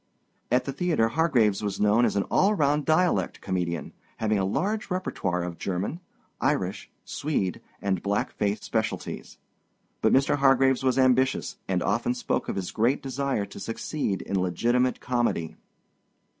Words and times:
At 0.51 0.65
the 0.65 0.73
theater 0.73 1.09
Hargraves 1.09 1.61
was 1.61 1.79
known 1.79 2.05
as 2.05 2.15
an 2.15 2.23
all 2.23 2.55
round 2.55 2.87
dialect 2.87 3.39
comedian, 3.39 3.93
having 4.17 4.39
a 4.39 4.45
large 4.45 4.89
repertoire 4.89 5.43
of 5.43 5.59
German, 5.59 5.99
Irish, 6.39 6.89
Swede, 7.05 7.61
and 7.83 8.01
black 8.01 8.31
face 8.31 8.61
specialties. 8.63 9.37
But 10.01 10.11
Mr. 10.11 10.37
Hargraves 10.37 10.83
was 10.83 10.97
ambitious, 10.97 11.57
and 11.67 11.83
often 11.83 12.15
spoke 12.15 12.49
of 12.49 12.55
his 12.55 12.71
great 12.71 13.03
desire 13.03 13.45
to 13.45 13.59
succeed 13.59 14.23
in 14.23 14.39
legitimate 14.41 15.01
comedy. 15.01 15.55